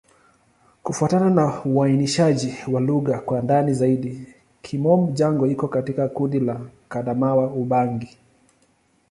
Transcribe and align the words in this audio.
Kufuatana 0.83 1.29
na 1.29 1.63
uainishaji 1.65 2.55
wa 2.71 2.81
lugha 2.81 3.19
kwa 3.19 3.41
ndani 3.41 3.73
zaidi, 3.73 4.27
Kimom-Jango 4.61 5.47
iko 5.47 5.67
katika 5.67 6.07
kundi 6.09 6.39
la 6.39 6.61
Kiadamawa-Ubangi. 6.89 8.17